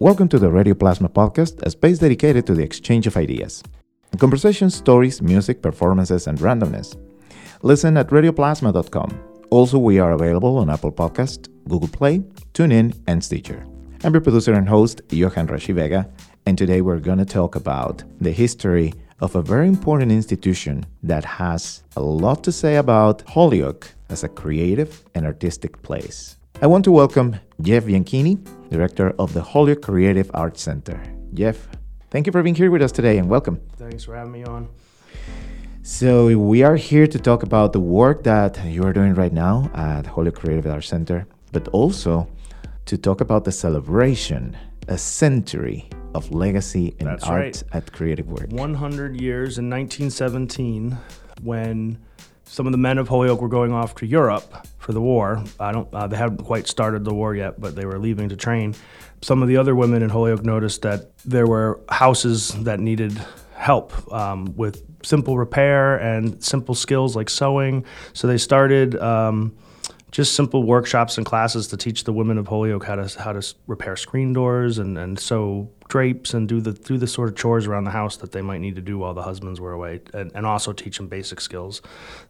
[0.00, 3.64] Welcome to the Radio Plasma podcast, a space dedicated to the exchange of ideas.
[4.16, 6.96] Conversations, stories, music, performances, and randomness.
[7.62, 9.20] Listen at radioplasma.com.
[9.50, 12.20] Also, we are available on Apple Podcast, Google Play,
[12.54, 13.66] TuneIn, and Stitcher.
[14.04, 16.08] I'm your producer and host, Johan Rashi Vega,
[16.46, 21.24] and today we're going to talk about the history of a very important institution that
[21.24, 26.36] has a lot to say about Holyoke as a creative and artistic place.
[26.62, 28.38] I want to welcome Jeff Bianchine,
[28.70, 31.02] director of the Holyoke Creative Arts Center.
[31.34, 31.68] Jeff,
[32.08, 33.60] thank you for being here with us today and welcome.
[33.76, 34.68] Thanks for having me on.
[35.82, 39.72] So, we are here to talk about the work that you are doing right now
[39.74, 42.28] at Holyoke Creative Arts Center, but also
[42.84, 47.62] to talk about the celebration, a century of legacy in That's art right.
[47.72, 48.50] at Creative Work.
[48.50, 50.96] 100 years in 1917,
[51.42, 51.98] when
[52.44, 55.44] some of the men of Holyoke were going off to Europe for the war.
[55.60, 55.86] I don't.
[55.92, 58.74] Uh, they hadn't quite started the war yet, but they were leaving to train.
[59.20, 63.12] Some of the other women in Holyoke noticed that there were houses that needed
[63.54, 67.84] help um, with simple repair and simple skills like sewing.
[68.14, 68.96] So they started.
[68.98, 69.54] Um,
[70.10, 73.54] just simple workshops and classes to teach the women of Holyoke how to how to
[73.66, 77.66] repair screen doors and, and sew drapes and do the do the sort of chores
[77.66, 80.30] around the house that they might need to do while the husbands were away and,
[80.34, 81.82] and also teach them basic skills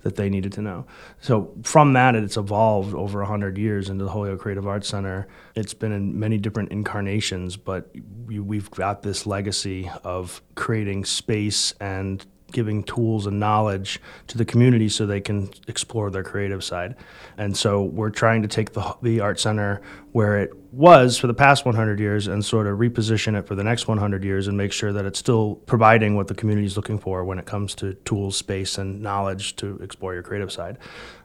[0.03, 0.87] that they needed to know.
[1.21, 5.29] So from that it's evolved over hundred years into the Holyoke Creative Arts Center.
[5.55, 7.91] It's been in many different incarnations, but
[8.27, 14.45] we, we've got this legacy of creating space and giving tools and knowledge to the
[14.45, 16.97] community so they can explore their creative side.
[17.37, 19.83] And so we're trying to take the, the art center
[20.13, 23.65] where it was for the past 100 years and sort of reposition it for the
[23.65, 26.99] next 100 years and make sure that it's still providing what the community is looking
[26.99, 30.79] for when it comes to tools, space, and knowledge to explore your creative side.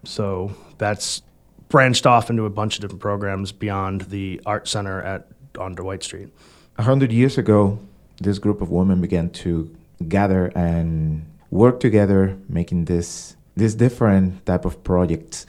[0.03, 1.21] So that's
[1.69, 6.03] branched off into a bunch of different programs beyond the art center at on Dwight
[6.03, 6.29] Street.
[6.77, 7.79] A hundred years ago,
[8.19, 9.75] this group of women began to
[10.07, 15.45] gather and work together, making this this different type of projects.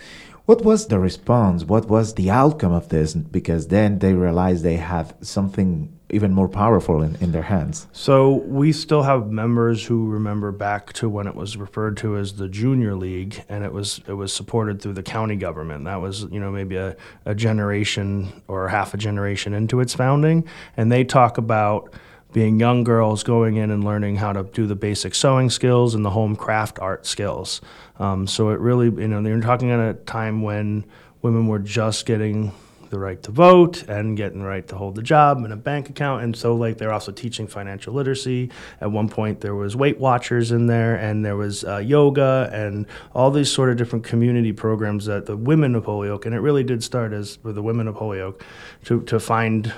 [0.47, 1.65] What was the response?
[1.65, 3.15] What was the outcome of this?
[3.15, 7.89] Because then they realized they had something even more powerful in, in their hands.
[7.93, 12.35] So we still have members who remember back to when it was referred to as
[12.35, 15.85] the Junior League, and it was it was supported through the county government.
[15.87, 20.47] That was you know maybe a, a generation or half a generation into its founding,
[20.77, 21.93] and they talk about
[22.35, 26.05] being young girls going in and learning how to do the basic sewing skills and
[26.05, 27.63] the home craft art skills.
[27.99, 30.85] Um, so it really you know they're talking at a time when
[31.23, 32.53] women were just getting
[32.91, 35.91] the right to vote and getting the right to hold the job and a bank
[35.91, 36.23] account.
[36.23, 38.51] And so, like, they're also teaching financial literacy.
[38.81, 42.87] At one point, there was Weight Watchers in there, and there was uh, yoga, and
[43.13, 46.63] all these sort of different community programs that the women of Holyoke, and it really
[46.63, 48.45] did start as with the women of Holyoke,
[48.85, 49.73] to to find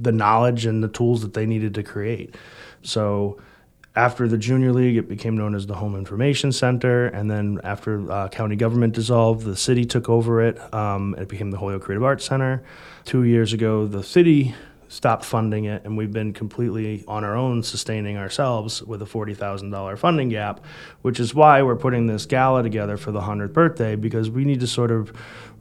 [0.00, 2.34] the knowledge and the tools that they needed to create.
[2.82, 3.40] So
[3.96, 8.10] after the junior league, it became known as the Home Information Center, and then after
[8.10, 10.72] uh, county government dissolved, the city took over it.
[10.72, 12.62] Um, it became the Holyoke Creative Arts Center.
[13.04, 14.54] Two years ago, the city
[14.90, 19.96] stopped funding it, and we've been completely on our own sustaining ourselves with a $40,000
[19.96, 20.64] funding gap,
[21.02, 24.58] which is why we're putting this gala together for the 100th birthday because we need
[24.58, 25.12] to sort of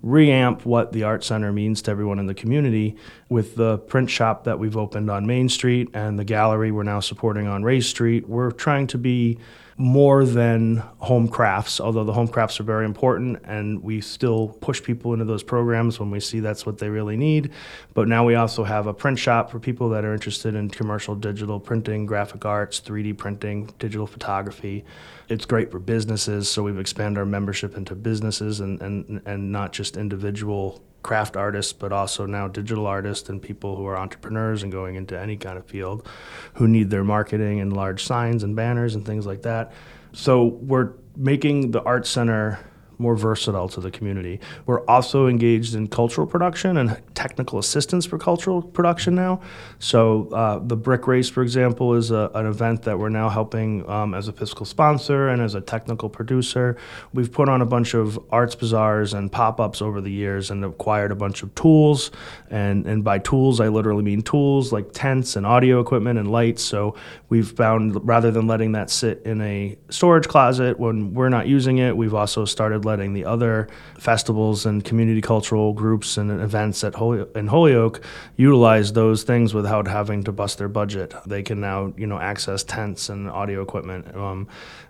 [0.04, 2.96] reamp what the art center means to everyone in the community
[3.30, 7.00] with the print shop that we've opened on Main Street and the gallery we're now
[7.00, 8.28] supporting on Race Street.
[8.28, 9.38] We're trying to be
[9.80, 14.84] more than home crafts, although the home crafts are very important and we still push
[14.84, 17.50] people into those programs when we see that's what they really need.
[17.94, 21.16] But now we also have a print shop for people that are interested in commercial
[21.16, 24.84] digital printing, graphic arts, 3D printing, digital photography.
[25.30, 29.74] It's great for businesses, so we've expanded our membership into businesses and, and, and not
[29.74, 34.72] just individual craft artists, but also now digital artists and people who are entrepreneurs and
[34.72, 36.08] going into any kind of field
[36.56, 39.72] who need their marketing and large signs and banners and things like that.
[40.14, 42.60] So we're making the Art Center
[43.00, 44.40] more versatile to the community.
[44.66, 49.42] We're also engaged in cultural production and technical assistance for cultural production now.
[49.80, 53.90] So uh, the Brick Race, for example, is a, an event that we're now helping
[53.90, 56.78] um, as a fiscal sponsor and as a technical producer.
[57.14, 61.12] We've put on a bunch of arts bazaars and pop-ups over the years and acquired
[61.12, 62.12] a bunch of tools.
[62.50, 66.64] And, and by tools, I literally mean tools like tents and audio equipment and lights.
[66.64, 66.96] So
[67.30, 71.78] we've found rather than letting that sit in a storage closet when we're not using
[71.78, 73.68] it, we've also started letting the other
[74.00, 78.02] festivals and community cultural groups and events at Holy- in Holyoke
[78.36, 81.14] utilize those things without having to bust their budget.
[81.26, 84.48] They can now, you know, access tents and audio equipment um,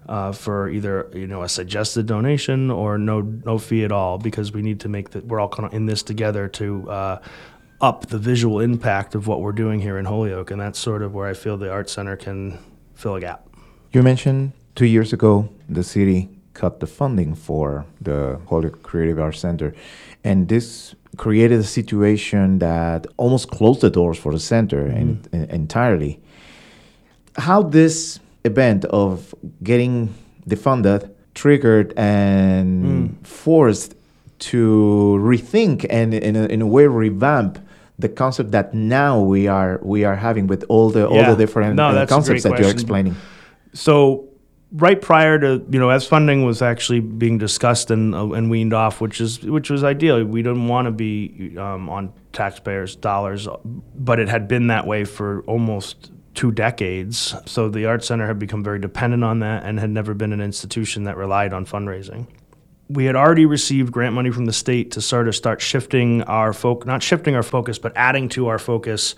[0.07, 4.53] uh, for either, you know, a suggested donation or no no fee at all because
[4.53, 6.89] we need to make that we're all kind of in this together to.
[6.89, 7.21] Uh,
[7.81, 11.13] up the visual impact of what we're doing here in Holyoke, and that's sort of
[11.13, 12.59] where I feel the Art Center can
[12.95, 13.47] fill a gap.
[13.91, 19.39] You mentioned two years ago the city cut the funding for the Holyoke Creative Arts
[19.39, 19.73] Center,
[20.23, 24.97] and this created a situation that almost closed the doors for the center mm-hmm.
[24.97, 26.19] in, in, entirely.
[27.37, 29.33] How this event of
[29.63, 30.13] getting
[30.47, 33.27] defunded triggered and mm.
[33.27, 33.95] forced
[34.39, 37.59] to rethink and in a, in a way revamp
[37.99, 41.75] the concept that now we are we are having with all the all the different
[41.75, 43.15] no, uh, concepts that you're explaining.
[43.73, 44.29] So
[44.71, 48.73] right prior to you know as funding was actually being discussed and uh, and weaned
[48.73, 50.23] off, which is which was ideal.
[50.23, 53.47] We didn't want to be um, on taxpayers' dollars,
[53.95, 57.35] but it had been that way for almost two decades.
[57.45, 60.39] So the Art Center had become very dependent on that and had never been an
[60.39, 62.27] institution that relied on fundraising
[62.89, 66.53] we had already received grant money from the state to sort of start shifting our
[66.53, 69.15] focus, not shifting our focus, but adding to our focus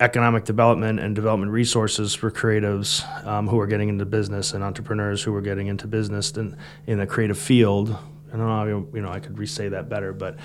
[0.00, 5.22] economic development and development resources for creatives um, who are getting into business and entrepreneurs
[5.22, 6.56] who are getting into business in,
[6.86, 7.90] in a creative field.
[8.32, 10.36] I don't know, you know, I could re-say that better, but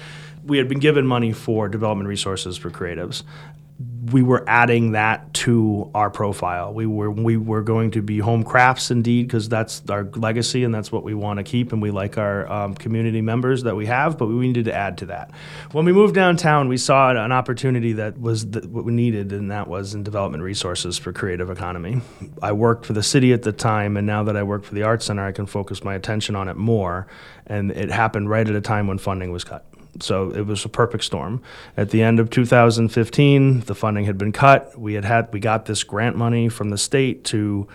[0.44, 3.24] we had been given money for development resources for creatives
[4.12, 6.74] we were adding that to our profile.
[6.74, 10.74] We were we were going to be home crafts indeed because that's our legacy and
[10.74, 13.88] that's what we want to keep and we like our um, community members that we
[13.88, 14.18] have.
[14.18, 15.32] But we needed to add to that.
[15.72, 19.52] When we moved downtown, we saw an opportunity that was the, what we needed, and
[19.52, 22.02] that was in development resources for creative economy.
[22.42, 24.84] I worked for the city at the time, and now that I work for the
[24.84, 27.08] Art Center, I can focus my attention on it more.
[27.46, 29.66] And it happened right at a time when funding was cut.
[30.04, 31.42] So it was a perfect storm.
[31.76, 34.78] At the end of 2015, the funding had been cut.
[34.80, 37.68] We had had we got this grant money from the state to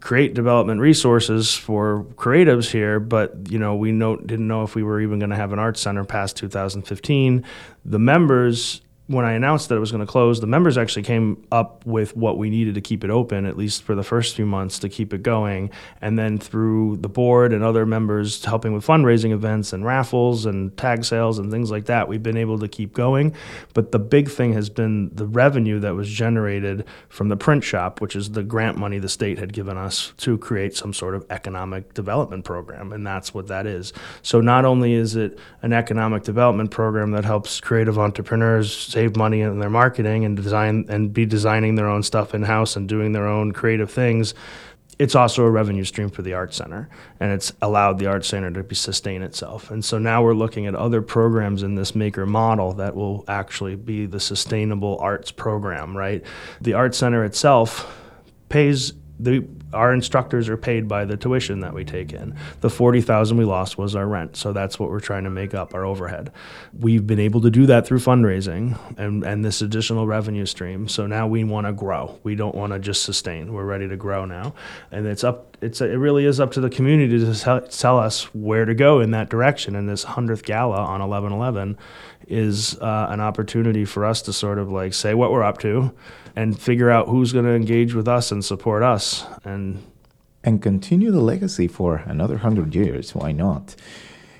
[0.00, 4.82] create development resources for creatives here, but you know we know, didn't know if we
[4.82, 7.44] were even going to have an art center past 2015.
[7.84, 8.80] The members
[9.12, 12.16] when I announced that it was going to close, the members actually came up with
[12.16, 14.88] what we needed to keep it open, at least for the first few months, to
[14.88, 15.70] keep it going.
[16.00, 20.76] And then through the board and other members helping with fundraising events and raffles and
[20.76, 23.34] tag sales and things like that, we've been able to keep going.
[23.74, 28.00] But the big thing has been the revenue that was generated from the print shop,
[28.00, 31.26] which is the grant money the state had given us to create some sort of
[31.28, 32.92] economic development program.
[32.92, 33.92] And that's what that is.
[34.22, 39.40] So not only is it an economic development program that helps creative entrepreneurs save money
[39.40, 43.12] in their marketing and design and be designing their own stuff in house and doing
[43.12, 44.34] their own creative things.
[44.98, 46.88] It's also a revenue stream for the art center,
[47.18, 49.70] and it's allowed the art center to be, sustain itself.
[49.70, 53.74] And so now we're looking at other programs in this maker model that will actually
[53.74, 55.96] be the sustainable arts program.
[55.96, 56.22] Right,
[56.60, 57.98] the art center itself
[58.48, 58.92] pays
[59.22, 62.36] the our instructors are paid by the tuition that we take in.
[62.60, 65.74] The 40,000 we lost was our rent, so that's what we're trying to make up
[65.74, 66.30] our overhead.
[66.78, 70.88] We've been able to do that through fundraising and, and this additional revenue stream.
[70.88, 72.20] So now we want to grow.
[72.22, 73.52] We don't want to just sustain.
[73.52, 74.54] We're ready to grow now.
[74.90, 78.64] And it's up it's it really is up to the community to tell us where
[78.64, 79.76] to go in that direction.
[79.76, 81.78] And this 100th gala on 1111
[82.28, 85.92] is uh, an opportunity for us to sort of like say what we're up to
[86.36, 89.82] and figure out who's going to engage with us and support us and
[90.44, 93.14] and continue the legacy for another 100 years.
[93.14, 93.76] Why not?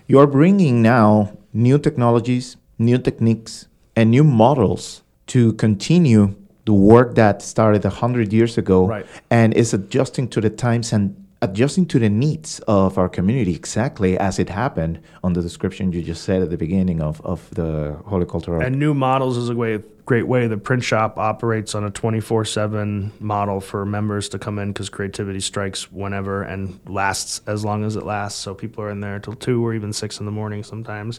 [0.08, 7.14] You are bringing now new technologies new techniques and new models to continue the work
[7.16, 9.06] that started 100 years ago right.
[9.30, 14.16] and is adjusting to the times and adjusting to the needs of our community exactly
[14.16, 17.96] as it happened on the description you just said at the beginning of, of the
[18.28, 18.62] Cultural.
[18.62, 20.46] And new models is a way, great way.
[20.46, 24.88] The print shop operates on a 24 7 model for members to come in because
[24.88, 28.40] creativity strikes whenever and lasts as long as it lasts.
[28.40, 31.18] So people are in there till 2 or even 6 in the morning sometimes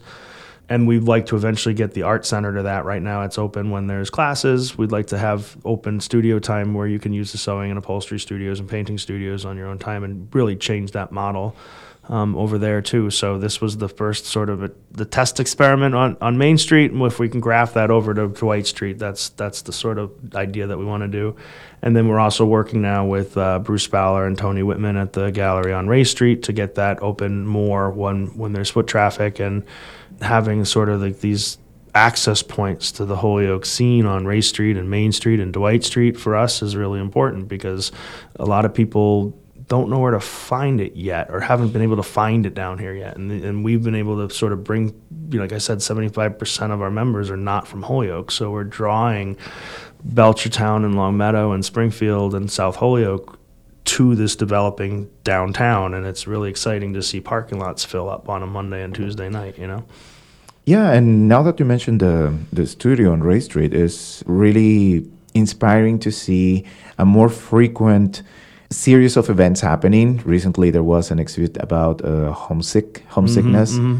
[0.70, 2.86] and we'd like to eventually get the art center to that.
[2.86, 4.78] Right now, it's open when there's classes.
[4.78, 8.20] We'd like to have open studio time where you can use the sewing and upholstery
[8.20, 11.56] studios and painting studios on your own time, and really change that model
[12.10, 13.10] um, over there too.
[13.10, 16.92] So this was the first sort of a, the test experiment on, on Main Street,
[16.94, 20.68] if we can graph that over to Dwight Street, that's that's the sort of idea
[20.68, 21.36] that we want to do.
[21.82, 25.32] And then we're also working now with uh, Bruce Fowler and Tony Whitman at the
[25.32, 29.64] gallery on Race Street to get that open more when when there's foot traffic and
[30.22, 31.58] having sort of like these
[31.96, 36.20] access points to the Holyoke scene on Race Street and Main Street and Dwight Street
[36.20, 37.92] for us is really important because
[38.38, 41.96] a lot of people don't know where to find it yet or haven't been able
[41.96, 43.18] to find it down here yet.
[43.18, 44.88] And, and we've been able to sort of bring,
[45.30, 48.32] you know, like I said, 75% of our members are not from Holyoke.
[48.32, 49.38] So we're drawing
[50.08, 53.40] Belchertown and Longmeadow and Springfield and South Holyoke
[53.86, 58.42] to this developing downtown, and it's really exciting to see parking lots fill up on
[58.42, 59.58] a Monday and Tuesday night.
[59.58, 59.86] You know.
[60.66, 66.00] Yeah, and now that you mentioned the the studio on Race Street is really inspiring
[66.00, 66.66] to see
[66.98, 68.22] a more frequent
[68.74, 70.22] series of events happening.
[70.26, 74.00] Recently, there was an exhibit about uh, homesick homesickness, mm-hmm.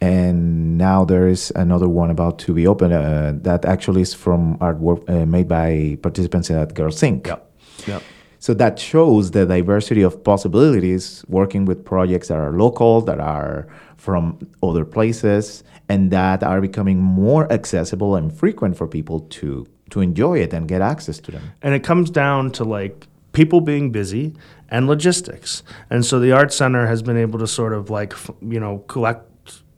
[0.00, 2.92] and now there is another one about to be open.
[2.92, 7.26] Uh, that actually is from artwork uh, made by participants at Girls Inc.
[7.26, 7.50] Yep.
[7.86, 8.02] Yep.
[8.38, 13.66] So that shows the diversity of possibilities working with projects that are local, that are
[13.96, 20.00] from other places, and that are becoming more accessible and frequent for people to to
[20.00, 21.42] enjoy it and get access to them.
[21.62, 24.34] And it comes down to like people being busy
[24.70, 25.62] and logistics.
[25.90, 29.30] And so the art center has been able to sort of like you know collect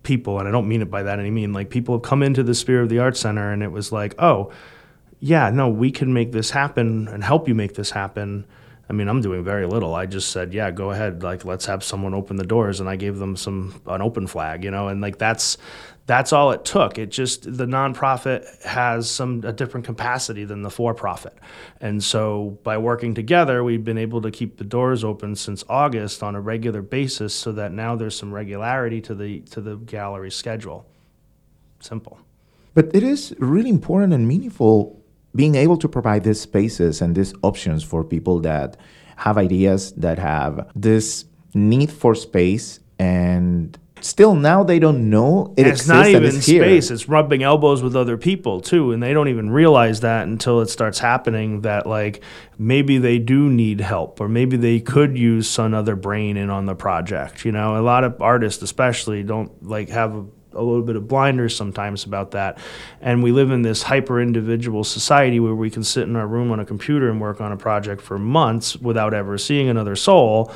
[0.05, 2.45] people and I don't mean it by that any mean like people have come into
[2.45, 4.53] the sphere of the art center and it was like, "Oh,
[5.19, 8.47] yeah, no, we can make this happen and help you make this happen."
[8.89, 9.97] I mean, I'm doing very little.
[9.97, 11.25] I just said, yeah, go ahead.
[11.25, 14.63] Like, let's have someone open the doors, and I gave them some an open flag,
[14.63, 15.59] you know, and like that's
[16.07, 16.99] that's all it took.
[16.99, 21.37] It just the nonprofit has some a different capacity than the for-profit,
[21.81, 26.23] and so by working together, we've been able to keep the doors open since August
[26.23, 30.31] on a regular basis, so that now there's some regularity to the to the gallery
[30.31, 30.87] schedule.
[31.81, 32.19] Simple.
[32.75, 35.03] But it is really important and meaningful
[35.35, 38.77] being able to provide these spaces and these options for people that
[39.17, 45.63] have ideas that have this need for space and still now they don't know it
[45.63, 46.63] And exists it's not and even it's here.
[46.63, 50.61] space it's rubbing elbows with other people too and they don't even realize that until
[50.61, 52.23] it starts happening that like
[52.59, 56.67] maybe they do need help or maybe they could use some other brain in on
[56.67, 60.83] the project you know a lot of artists especially don't like have a, a little
[60.83, 62.59] bit of blinders sometimes about that
[63.01, 66.51] and we live in this hyper individual society where we can sit in our room
[66.51, 70.51] on a computer and work on a project for months without ever seeing another soul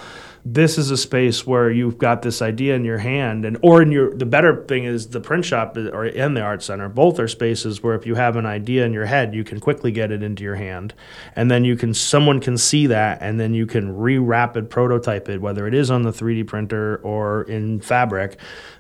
[0.45, 3.93] this is a space where you've got this idea in your hand and or in
[3.93, 7.29] your the better thing is the print shop or in the art center both are
[7.29, 10.23] spaces where if you have an idea in your head you can quickly get it
[10.23, 10.95] into your hand.
[11.37, 15.41] And then you can someone can see that and then you can re-rapid prototype it
[15.41, 18.39] whether it is on the 3d printer or in fabric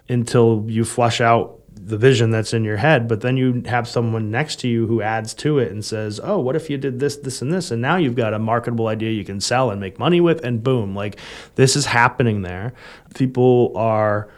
[0.08, 4.30] until you flush out the vision that's in your head, but then you have someone
[4.30, 7.16] next to you who adds to it and says, "Oh, what if you did this,
[7.16, 9.98] this, and this?" And now you've got a marketable idea you can sell and make
[9.98, 11.18] money with, and boom, like
[11.54, 12.72] this is happening there.
[13.14, 14.28] People are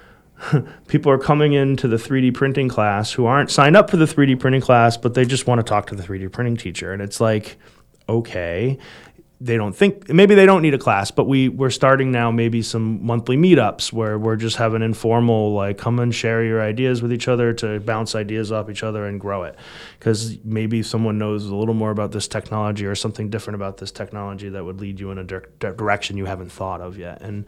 [0.87, 4.38] people are coming into the 3D printing class who aren't signed up for the 3D
[4.38, 7.20] printing class, but they just want to talk to the 3D printing teacher, and it's
[7.20, 7.58] like,
[8.08, 8.78] okay,
[9.42, 12.62] they don't think maybe they don't need a class, but we we're starting now maybe
[12.62, 17.12] some monthly meetups where we're just having informal like come and share your ideas with
[17.12, 19.56] each other to bounce ideas off each other and grow it.
[19.99, 23.90] Because maybe someone knows a little more about this technology or something different about this
[23.90, 27.44] technology that would lead you in a dir- direction you haven't thought of yet, and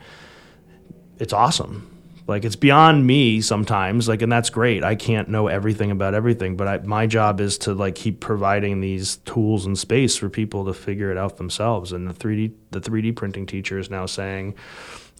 [1.19, 1.94] it's awesome.
[2.27, 4.83] Like it's beyond me sometimes, like, and that's great.
[4.83, 8.81] I can't know everything about everything, but I, my job is to like keep providing
[8.81, 11.93] these tools and space for people to figure it out themselves.
[11.93, 14.55] And the 3D, the 3D printing teacher is now saying,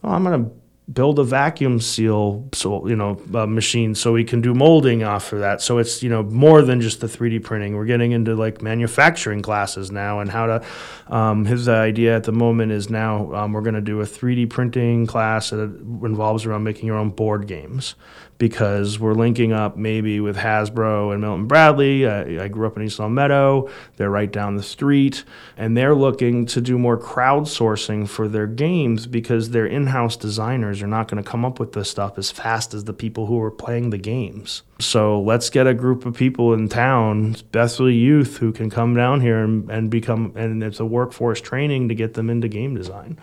[0.03, 0.51] "Oh, I'm going to
[0.91, 5.33] build a vacuum seal so you know uh, machine so we can do molding off
[5.33, 5.61] of that.
[5.61, 7.75] So it's you know more than just the 3d printing.
[7.75, 10.65] We're getting into like manufacturing classes now and how to
[11.07, 14.49] um, his idea at the moment is now um, we're going to do a 3d
[14.49, 17.95] printing class that involves around making your own board games
[18.37, 22.07] because we're linking up maybe with Hasbro and Milton Bradley.
[22.07, 23.69] I, I, grew up in East Longmeadow.
[23.95, 25.23] They're right down the street,
[25.55, 30.87] and they're looking to do more crowdsourcing for their games because their in-house designers are
[30.87, 33.51] not going to come up with this stuff as fast as the people who are
[33.51, 34.63] playing the games.
[34.79, 39.21] So let's get a group of people in town, especially youth, who can come down
[39.21, 43.17] here and, and become, and it's a workforce training to get them into game design.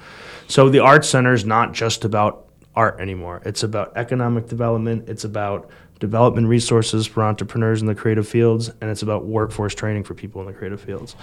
[0.49, 3.43] So the art center is not just about art anymore.
[3.45, 8.91] It's about economic development, it's about development resources for entrepreneurs in the creative fields, and
[8.91, 11.15] it's about workforce training for people in the creative fields.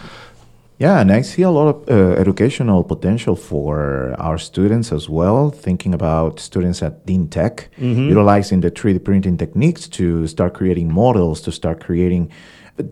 [0.78, 5.50] Yeah, and I see a lot of uh, educational potential for our students as well.
[5.50, 8.08] Thinking about students at Dean Tech, mm-hmm.
[8.08, 12.32] utilizing the 3D printing techniques to start creating models, to start creating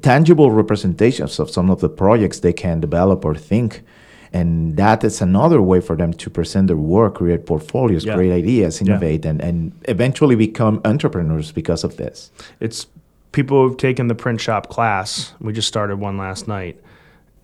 [0.01, 3.83] tangible representations of some of the projects they can develop or think
[4.33, 8.15] and that is another way for them to present their work create portfolios yeah.
[8.15, 9.31] create ideas innovate yeah.
[9.31, 12.87] and, and eventually become entrepreneurs because of this it's
[13.31, 16.79] people who've taken the print shop class we just started one last night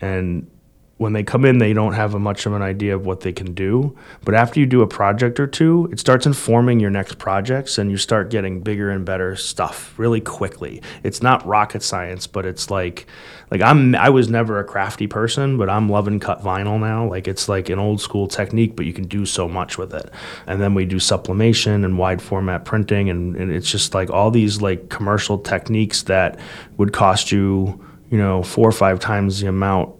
[0.01, 0.49] and
[0.97, 3.33] when they come in, they don't have a much of an idea of what they
[3.33, 3.97] can do.
[4.23, 7.89] But after you do a project or two, it starts informing your next projects and
[7.89, 10.83] you start getting bigger and better stuff really quickly.
[11.01, 13.07] It's not rocket science, but it's like
[13.49, 17.09] like I'm I was never a crafty person, but I'm loving cut vinyl now.
[17.09, 20.11] Like it's like an old school technique, but you can do so much with it.
[20.45, 24.29] And then we do sublimation and wide format printing and, and it's just like all
[24.29, 26.39] these like commercial techniques that
[26.77, 29.95] would cost you, you know, four or five times the amount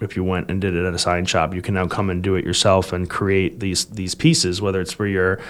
[0.00, 2.22] if you went and did it at a sign shop, you can now come and
[2.22, 5.40] do it yourself and create these these pieces, whether it's for your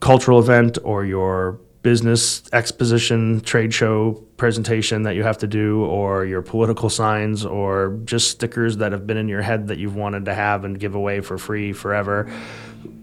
[0.00, 6.24] cultural event or your business exposition, trade show presentation that you have to do, or
[6.24, 10.24] your political signs, or just stickers that have been in your head that you've wanted
[10.24, 12.30] to have and give away for free forever.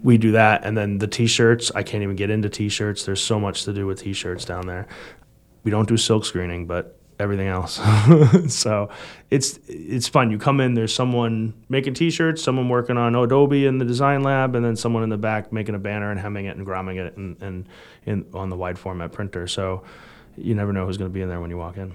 [0.02, 1.70] We do that, and then the T-shirts.
[1.74, 3.04] I can't even get into T-shirts.
[3.04, 4.88] There's so much to do with T-shirts down there.
[5.62, 7.80] We don't do silk screening, but everything else.
[8.54, 8.90] so
[9.30, 10.30] it's it's fun.
[10.30, 14.54] You come in, there's someone making T-shirts, someone working on Adobe in the design lab,
[14.54, 17.16] and then someone in the back making a banner and hemming it and gromming it
[17.16, 17.66] and, and
[18.04, 19.46] in on the wide format printer.
[19.46, 19.84] So
[20.36, 21.94] you never know who's going to be in there when you walk in.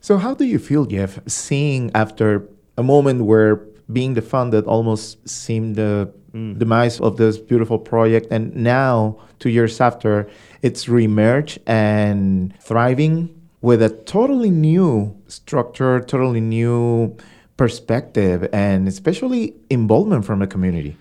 [0.00, 2.48] So how do you feel, Jeff, seeing after
[2.78, 3.56] a moment where
[3.92, 6.58] being the fun that almost seemed the mm.
[6.58, 10.28] demise of this beautiful project, and now two years after,
[10.62, 13.32] it's reemerged and thriving
[13.66, 17.16] with a totally new structure, totally new
[17.56, 20.96] perspective, and especially involvement from the community.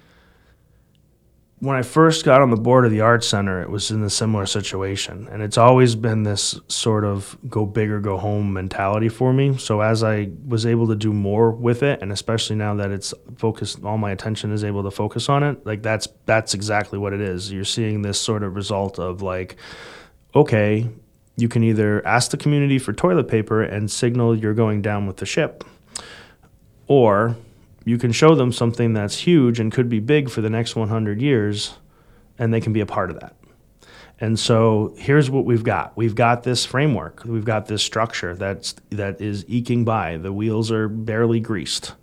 [1.60, 4.10] When I first got on the board of the Arts Center, it was in a
[4.10, 5.28] similar situation.
[5.32, 9.58] And it's always been this sort of go big or go home mentality for me.
[9.60, 13.14] So as I was able to do more with it, and especially now that it's
[13.38, 17.14] focused, all my attention is able to focus on it, like that's that's exactly what
[17.14, 17.52] it is.
[17.52, 19.56] You're seeing this sort of result of like,
[20.34, 20.90] okay,
[21.38, 25.18] you can either ask the community for toilet paper and signal you're going down with
[25.18, 25.64] the ship,
[26.88, 27.36] or
[27.84, 31.22] you can show them something that's huge and could be big for the next 100
[31.22, 31.76] years,
[32.40, 33.36] and they can be a part of that.
[34.20, 35.96] And so here's what we've got.
[35.98, 37.24] We've got this framework.
[37.26, 40.18] We've got this structure that's that is eking by.
[40.18, 41.94] The wheels are barely greased,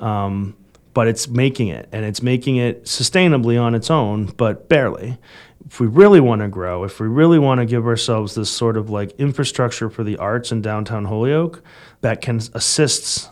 [0.00, 0.56] um,
[0.94, 5.18] but it's making it, and it's making it sustainably on its own, but barely
[5.66, 8.76] if we really want to grow, if we really want to give ourselves this sort
[8.76, 11.62] of like infrastructure for the arts in downtown Holyoke
[12.00, 13.30] that can assist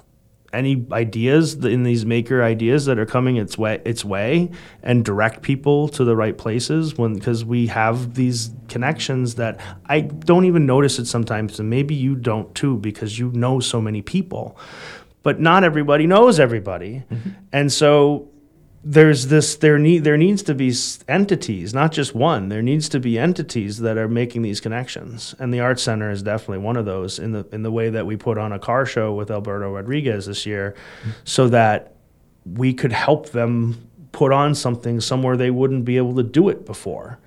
[0.53, 4.51] any ideas in these maker ideas that are coming its way its way
[4.83, 10.01] and direct people to the right places when because we have these connections that I
[10.01, 14.03] don't even notice it sometimes and maybe you don't too because you know so many
[14.03, 14.59] people
[15.23, 17.31] but not everybody knows everybody mm-hmm.
[17.53, 18.30] and so
[18.83, 20.73] there's this there need there needs to be
[21.07, 22.49] entities not just one.
[22.49, 25.35] There needs to be entities that are making these connections.
[25.39, 28.07] And the art center is definitely one of those in the in the way that
[28.07, 30.75] we put on a car show with Alberto Rodriguez this year
[31.25, 31.95] so that
[32.47, 36.65] we could help them put on something somewhere they wouldn't be able to do it
[36.65, 37.19] before.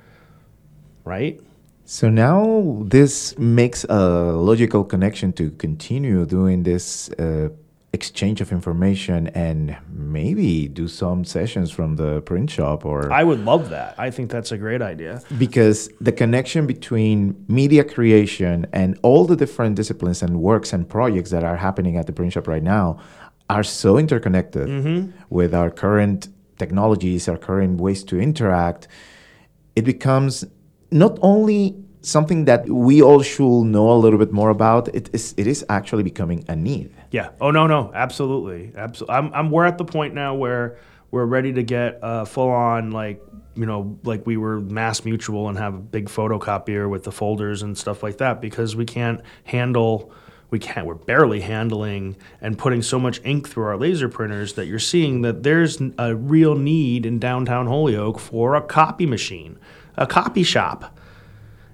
[1.03, 1.39] Right?
[1.85, 7.49] So now this makes a logical connection to continue doing this uh,
[7.93, 13.45] exchange of information and maybe do some sessions from the print shop or I would
[13.45, 13.93] love that.
[13.99, 15.21] I think that's a great idea.
[15.38, 21.29] Because the connection between media creation and all the different disciplines and works and projects
[21.29, 22.99] that are happening at the print shop right now
[23.49, 25.12] are so interconnected mm-hmm.
[25.29, 28.88] with our current technologies, our current ways to interact.
[29.75, 30.43] It becomes
[30.89, 34.93] not only something that we all should know a little bit more about.
[34.93, 36.91] It is it is actually becoming a need.
[37.13, 37.30] Yeah.
[37.39, 39.15] Oh no no absolutely absolutely.
[39.15, 40.80] I'm, I'm we're at the point now where
[41.12, 43.21] we're ready to get a full on like
[43.54, 47.62] you know like we were Mass Mutual and have a big photocopier with the folders
[47.62, 50.12] and stuff like that because we can't handle
[50.49, 54.65] we can't we're barely handling and putting so much ink through our laser printers that
[54.65, 59.60] you're seeing that there's a real need in downtown Holyoke for a copy machine,
[59.97, 60.97] a copy shop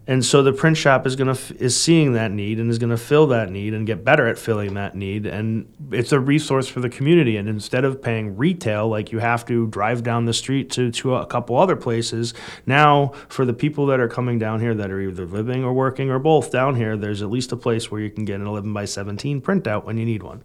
[0.07, 2.89] and so the print shop is going to is seeing that need and is going
[2.89, 5.27] to fill that need and get better at filling that need.
[5.27, 7.37] And it's a resource for the community.
[7.37, 11.15] And instead of paying retail like you have to drive down the street to to
[11.15, 12.33] a couple other places.
[12.65, 16.09] Now for the people that are coming down here that are either living or working
[16.09, 18.73] or both down here there's at least a place where you can get an 11
[18.73, 20.43] by 17 printout when you need one.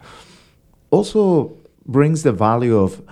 [0.91, 3.03] Also brings the value of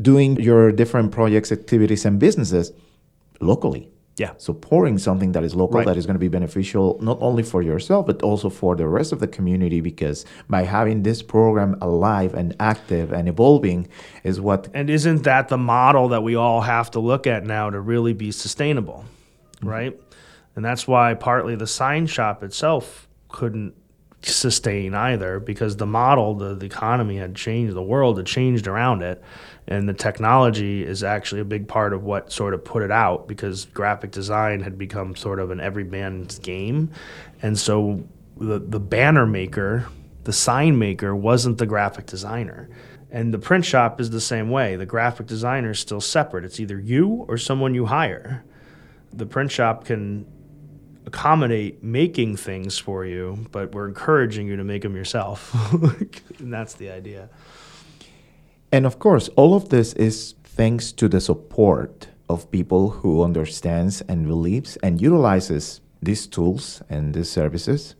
[0.00, 2.72] doing your different projects activities and businesses
[3.40, 4.32] locally yeah.
[4.36, 5.86] supporting something that is local right.
[5.86, 9.12] that is going to be beneficial not only for yourself but also for the rest
[9.12, 13.88] of the community because by having this program alive and active and evolving
[14.22, 17.70] is what and isn't that the model that we all have to look at now
[17.70, 19.04] to really be sustainable
[19.56, 19.68] mm-hmm.
[19.68, 20.00] right
[20.56, 23.74] and that's why partly the sign shop itself couldn't
[24.22, 29.02] sustain either because the model, the, the economy had changed, the world had changed around
[29.02, 29.22] it.
[29.66, 33.28] And the technology is actually a big part of what sort of put it out
[33.28, 36.90] because graphic design had become sort of an every man's game.
[37.40, 38.04] And so
[38.36, 39.86] the, the banner maker,
[40.24, 42.68] the sign maker, wasn't the graphic designer.
[43.12, 44.76] And the print shop is the same way.
[44.76, 46.44] The graphic designer is still separate.
[46.44, 48.44] It's either you or someone you hire.
[49.12, 50.26] The print shop can
[51.10, 55.38] accommodate making things for you, but we're encouraging you to make them yourself.
[56.38, 57.28] and that's the idea.
[58.70, 64.02] And of course, all of this is thanks to the support of people who understands
[64.02, 67.96] and believes and utilizes these tools and these services.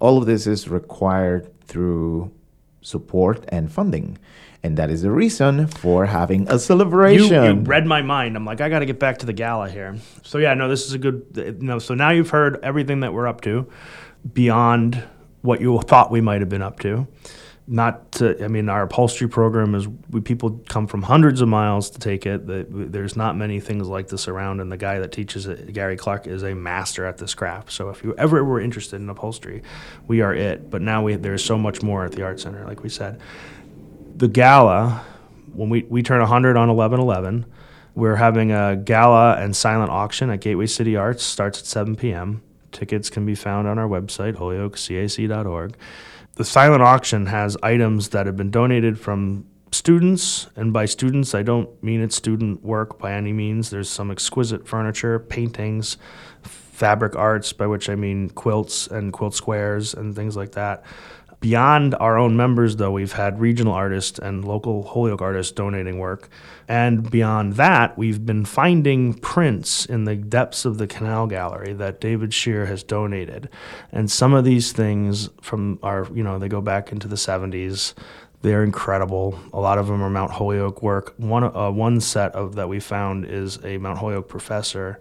[0.00, 2.32] All of this is required through
[2.86, 4.16] support and funding.
[4.62, 7.34] And that is the reason for having a celebration.
[7.34, 8.36] You, you read my mind.
[8.36, 9.96] I'm like, I got to get back to the gala here.
[10.22, 11.62] So yeah, no, this is a good.
[11.62, 13.66] No, so now you've heard everything that we're up to,
[14.32, 15.02] beyond
[15.42, 17.06] what you thought we might have been up to.
[17.68, 21.90] Not to, I mean, our upholstery program is we people come from hundreds of miles
[21.90, 22.46] to take it.
[22.46, 25.96] The, there's not many things like this around, and the guy that teaches it, Gary
[25.96, 27.72] Clark, is a master at this craft.
[27.72, 29.62] So if you ever were interested in upholstery,
[30.06, 30.70] we are it.
[30.70, 33.20] But now we there's so much more at the art center, like we said
[34.16, 35.04] the gala,
[35.52, 37.46] when we, we turn 100 on 11 11,
[37.94, 41.22] we're having a gala and silent auction at Gateway City Arts.
[41.22, 42.42] Starts at 7 p.m.
[42.72, 45.76] Tickets can be found on our website, holyokecac.org.
[46.36, 51.42] The silent auction has items that have been donated from students, and by students, I
[51.42, 53.70] don't mean it's student work by any means.
[53.70, 55.96] There's some exquisite furniture, paintings,
[56.42, 60.84] fabric arts, by which I mean quilts and quilt squares and things like that.
[61.40, 66.28] Beyond our own members, though, we've had regional artists and local Holyoke artists donating work.
[66.66, 72.00] And beyond that, we've been finding prints in the depths of the Canal Gallery that
[72.00, 73.48] David Shear has donated.
[73.92, 77.92] And some of these things from our, you know, they go back into the 70s.
[78.42, 79.38] They're incredible.
[79.52, 81.14] A lot of them are Mount Holyoke work.
[81.18, 84.98] One, uh, one set of that we found is a Mount Holyoke professor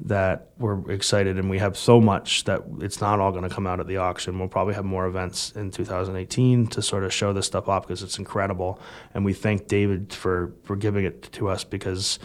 [0.00, 3.66] that we're excited and we have so much that it's not all going to come
[3.66, 4.38] out at the auction.
[4.38, 8.02] We'll probably have more events in 2018 to sort of show this stuff off because
[8.02, 8.80] it's incredible.
[9.14, 12.18] And we thank David for, for giving it to us because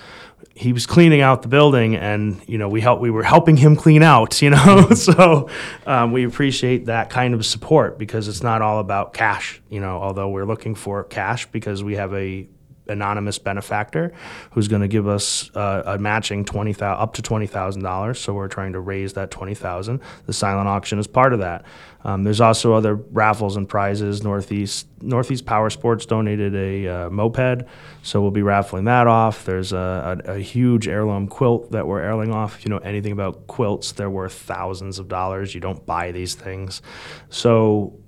[0.56, 3.76] he was cleaning out the building and, you know, we help, we were helping him
[3.76, 4.90] clean out, you know?
[4.96, 5.48] so
[5.86, 10.02] um, we appreciate that kind of support because it's not all about cash, you know,
[10.02, 12.50] although we're looking for cash because we have a
[12.90, 14.12] anonymous benefactor
[14.52, 18.18] who's going to give us uh, a matching 20, up to $20,000.
[18.18, 21.66] So we're trying to raise that 20000 The silent auction is part of that.
[22.04, 24.24] Um, there's also other raffles and prizes.
[24.24, 27.66] Northeast Northeast Power Sports donated a uh, moped,
[28.04, 29.46] so we'll be raffling that off.
[29.46, 32.60] There's a, a, a, huge heirloom quilt that we're heirling off.
[32.60, 35.54] If you know anything about quilts, they're worth thousands of dollars.
[35.54, 36.82] You don't buy these things,
[37.30, 38.00] so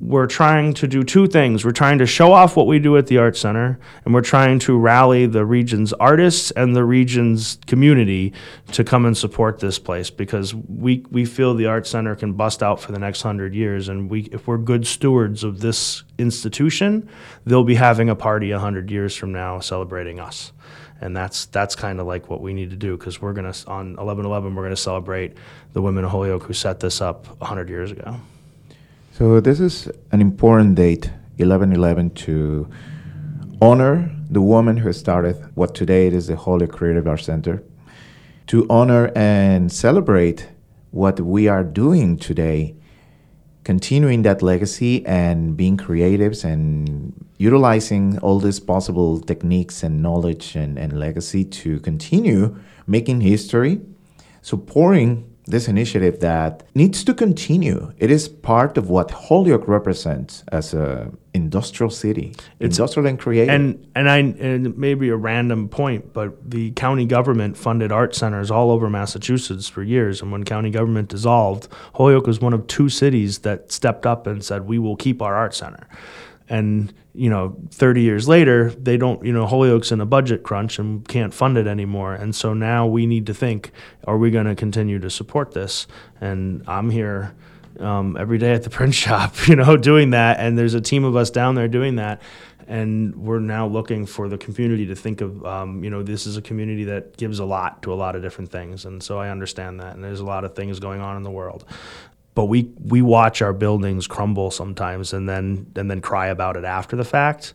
[0.00, 1.62] we're trying to do two things.
[1.62, 4.58] We're trying to show off what we do at the Art Center, and we're trying
[4.60, 8.32] to rally the region's artists and the region's community
[8.72, 12.62] to come and support this place because we, we feel the Art Center can bust
[12.62, 13.90] out for the next hundred years.
[13.90, 17.06] And we, if we're good stewards of this institution,
[17.44, 20.52] they'll be having a party a hundred years from now celebrating us.
[21.02, 23.96] And that's that's kind of like what we need to do because we're gonna on
[23.96, 25.34] 11/11 we're gonna celebrate
[25.72, 28.20] the women of Holyoke who set this up hundred years ago.
[29.20, 32.66] So this is an important date, 11/11, to
[33.60, 37.62] honor the woman who started what today is the Holy Creative Arts Center,
[38.46, 40.48] to honor and celebrate
[40.90, 42.76] what we are doing today,
[43.62, 50.78] continuing that legacy and being creatives and utilizing all these possible techniques and knowledge and,
[50.78, 52.56] and legacy to continue
[52.86, 53.82] making history,
[54.40, 57.92] supporting this initiative that needs to continue.
[57.98, 63.54] It is part of what Holyoke represents as a industrial city, it's, industrial and creative.
[63.54, 68.50] And and I and maybe a random point, but the county government funded art centers
[68.50, 70.22] all over Massachusetts for years.
[70.22, 74.44] And when county government dissolved, Holyoke was one of two cities that stepped up and
[74.44, 75.86] said, "We will keep our art center."
[76.50, 80.78] And you know 30 years later they don't you know holyoke's in a budget crunch
[80.78, 82.12] and can't fund it anymore.
[82.12, 83.70] And so now we need to think
[84.04, 85.86] are we going to continue to support this?
[86.20, 87.34] And i'm here
[87.78, 90.40] um, every day at the print shop you know doing that.
[90.40, 92.20] And there's a team of us down there doing that.
[92.66, 96.36] And we're now looking for the community to think of um, you know this is
[96.36, 98.84] a community that gives a lot to a lot of different things.
[98.84, 99.94] And so i understand that.
[99.94, 101.64] And there's a lot of things going on in the world
[102.34, 106.64] but we we watch our buildings crumble sometimes and then and then cry about it
[106.64, 107.54] after the fact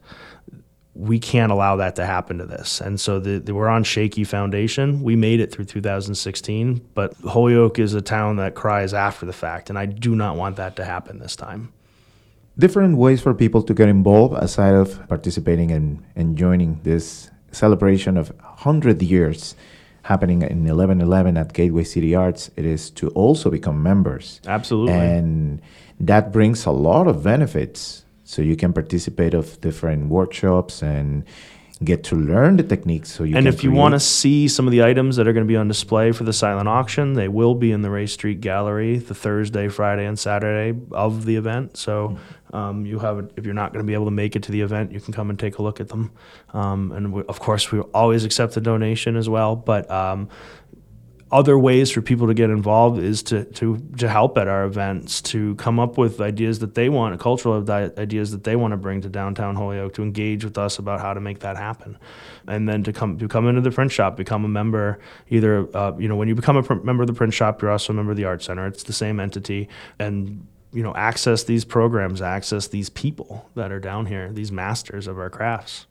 [0.96, 2.80] we can't allow that to happen to this.
[2.80, 5.04] And so the, the, we're on shaky foundation.
[5.04, 9.70] We made it through 2016, but Holyoke is a town that cries after the fact,
[9.70, 11.74] and I do not want that to happen this time.
[12.58, 18.16] Different ways for people to get involved aside of participating and, and joining this celebration
[18.16, 19.56] of 100 years
[20.06, 22.52] happening in 1111 at Gateway City Arts.
[22.56, 24.40] It is to also become members.
[24.46, 24.94] Absolutely.
[24.94, 25.62] And
[26.00, 31.24] that brings a lot of benefits so you can participate of different workshops and
[31.84, 34.72] get to learn the techniques so you and if you want to see some of
[34.72, 37.54] the items that are going to be on display for the silent auction they will
[37.54, 41.78] be in the race street gallery the thursday friday and saturday of the event.
[41.78, 42.18] So
[42.54, 44.62] um, you have if you're not going to be able to make it to the
[44.62, 46.12] event you can come and take a look at them.
[46.54, 49.56] Um, and we, of course we always accept a donation as well.
[49.56, 50.30] But um,
[51.36, 55.22] other ways for people to get involved is to, to, to help at our events,
[55.22, 57.70] to come up with ideas that they want, cultural
[58.00, 61.14] ideas that they want to bring to downtown Holyoke, to engage with us about how
[61.14, 61.98] to make that happen,
[62.48, 64.98] and then to come to come into the print shop, become a member.
[65.30, 67.70] Either uh, you know when you become a pr- member of the print shop, you're
[67.70, 68.66] also a member of the art center.
[68.66, 69.68] It's the same entity,
[70.00, 75.06] and you know access these programs, access these people that are down here, these masters
[75.06, 75.86] of our crafts.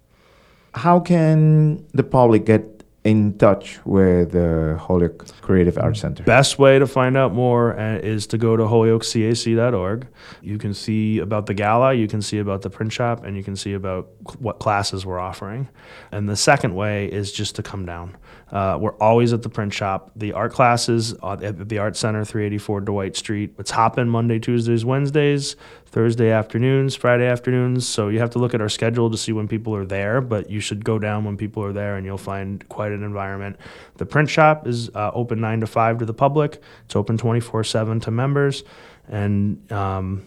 [0.72, 6.25] How can the public get in touch with the Holyoke Creative Arts Center?
[6.25, 10.07] Best way to find out more uh, is to go to holyokecac.org.
[10.40, 13.45] You can see about the gala, you can see about the print shop, and you
[13.45, 15.69] can see about what classes we're offering.
[16.12, 18.17] And the second way is just to come down.
[18.51, 20.11] Uh, we're always at the print shop.
[20.17, 23.55] The art classes at the Art Center, 384 Dwight Street.
[23.59, 25.57] It's hopping Monday, Tuesdays, Wednesdays,
[25.94, 27.87] Thursday afternoons, Friday afternoons.
[27.87, 30.50] So you have to look at our schedule to see when people are there, but
[30.50, 33.57] you should go down when people are there and you'll find quite an environment.
[33.98, 37.62] The print shop is uh, open 9 to 5 to the public, it's open 24
[37.62, 38.64] 7 to members.
[39.07, 40.26] And um,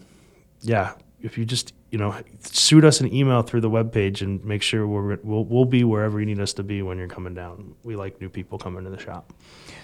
[0.62, 2.16] yeah, if you just you know
[2.50, 6.18] shoot us an email through the webpage and make sure we're, we'll, we'll be wherever
[6.22, 8.90] you need us to be when you're coming down we like new people coming to
[8.90, 9.34] the shop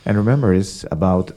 [0.06, 1.32] And remember, it's about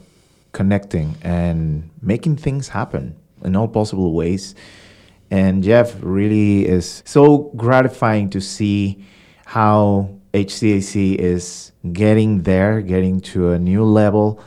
[0.53, 4.55] connecting and making things happen in all possible ways.
[5.29, 9.05] And Jeff really is so gratifying to see
[9.45, 14.41] how HCAC is getting there, getting to a new level,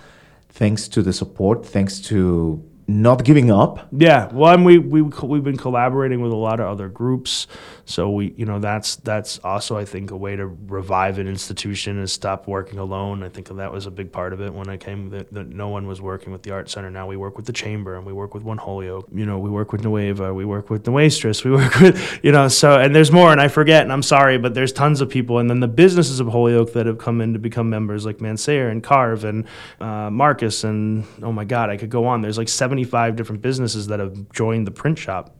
[0.50, 3.88] thanks to the support, thanks to not giving up.
[3.92, 7.46] Yeah, well, and we we we've been collaborating with a lot of other groups,
[7.84, 12.00] so we you know that's that's also I think a way to revive an institution
[12.00, 13.22] is stop working alone.
[13.22, 15.68] I think that was a big part of it when I came that, that no
[15.68, 16.90] one was working with the art center.
[16.90, 19.08] Now we work with the chamber and we work with One Holyoke.
[19.12, 22.48] You know, we work with Nueva, we work with Nuestras, we work with you know
[22.48, 25.38] so and there's more and I forget and I'm sorry, but there's tons of people
[25.38, 28.70] and then the businesses of Holyoke that have come in to become members like Mansayer
[28.70, 29.46] and Carve and
[29.80, 32.20] uh, Marcus and oh my God, I could go on.
[32.20, 32.48] There's like
[32.80, 35.34] 75 different businesses that have joined the print shop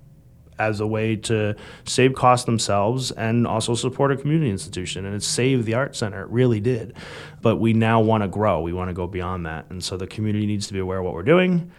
[0.58, 5.06] as a way to save costs themselves and also support a community institution.
[5.06, 6.22] And it saved the art center.
[6.22, 6.94] It really did.
[7.40, 8.60] But we now want to grow.
[8.60, 9.66] We want to go beyond that.
[9.70, 11.70] And so the community needs to be aware of what we're doing.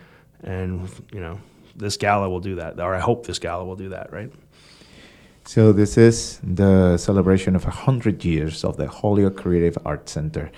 [0.43, 1.39] And, you know,
[1.76, 2.80] this gala will do that.
[2.80, 4.32] Or I hope this gala will do that, right?
[5.45, 10.52] So this is the celebration of 100 years of the Holyoke Creative Arts Center.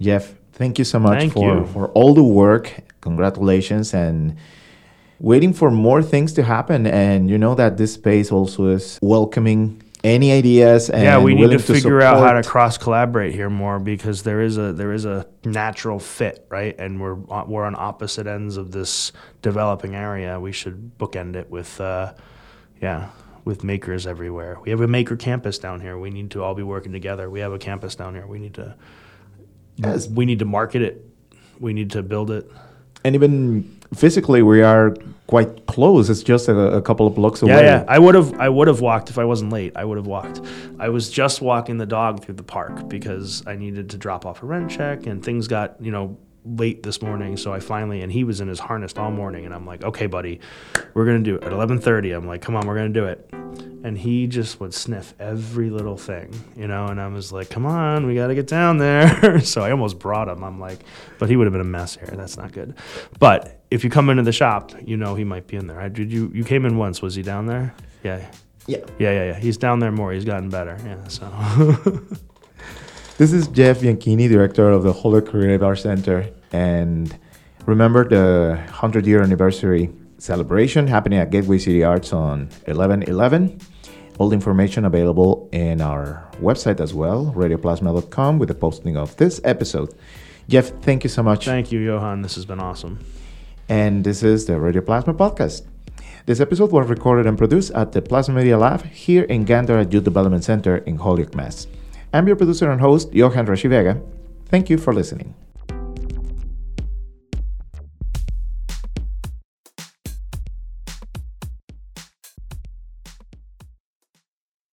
[0.00, 1.66] Jeff, thank you so much Thank for, you.
[1.66, 2.74] for all the work.
[3.00, 4.36] Congratulations and
[5.20, 6.86] waiting for more things to happen.
[6.86, 11.40] And you know that this space also is welcoming any ideas and yeah, we need
[11.40, 14.92] willing to figure out how to cross collaborate here more because there is a there
[14.92, 16.78] is a natural fit, right?
[16.78, 20.38] And we're on- we're on opposite ends of this developing area.
[20.38, 22.12] We should bookend it with, uh,
[22.80, 23.08] yeah,
[23.44, 24.58] with makers everywhere.
[24.62, 25.98] We have a maker campus down here.
[25.98, 27.28] We need to all be working together.
[27.28, 28.26] We have a campus down here.
[28.26, 28.76] We need to
[29.78, 30.08] Yes.
[30.08, 31.04] we need to market it.
[31.58, 32.50] We need to build it.
[33.04, 34.94] And even physically, we are
[35.28, 36.10] quite close.
[36.10, 37.52] It's just a, a couple of blocks away.
[37.52, 37.84] Yeah, yeah.
[37.86, 39.72] I would have I would have walked if I wasn't late.
[39.76, 40.40] I would have walked.
[40.78, 44.42] I was just walking the dog through the park because I needed to drop off
[44.42, 47.36] a rent check and things got, you know, late this morning.
[47.36, 50.06] So I finally and he was in his harness all morning and I'm like, "Okay,
[50.06, 50.40] buddy,
[50.94, 53.06] we're going to do it at 11:30." I'm like, "Come on, we're going to do
[53.06, 53.30] it."
[53.88, 57.64] And he just would sniff every little thing, you know, and I was like, "Come
[57.64, 60.44] on, we got to get down there." so I almost brought him.
[60.44, 60.80] I'm like,
[61.18, 62.12] but he would have been a mess here.
[62.12, 62.74] That's not good.
[63.18, 65.80] But if you come into the shop, you know he might be in there.
[65.80, 67.00] I, did you you came in once?
[67.00, 67.74] Was he down there?
[68.04, 68.30] Yeah.
[68.66, 68.84] Yeah.
[68.98, 69.38] Yeah, yeah, yeah.
[69.38, 70.12] He's down there more.
[70.12, 70.76] He's gotten better.
[70.84, 71.08] Yeah.
[71.08, 71.26] So
[73.16, 76.28] This is Jeff Bianchine, director of the Holyoke Creative Arts Center.
[76.52, 77.18] And
[77.64, 83.58] remember the 100 year anniversary celebration happening at Gateway City Arts on 11 11.
[84.18, 89.40] All the information available in our website as well, radioplasma.com, with the posting of this
[89.44, 89.94] episode.
[90.48, 91.44] Jeff, thank you so much.
[91.44, 92.22] thank you, Johan.
[92.22, 92.98] This has been awesome.
[93.68, 95.62] And this is the Radio Plasma Podcast.
[96.26, 100.04] This episode was recorded and produced at the Plasma Media Lab here in Gandara Youth
[100.04, 101.66] Development Center in Holyoke, Mass.
[102.12, 104.00] I'm your producer and host, Johan Rashi Vega.
[104.46, 105.34] Thank you for listening.